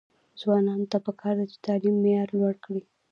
[0.39, 2.81] ځوانانو ته پکار ده چې، تعلیم معیار لوړ کړي.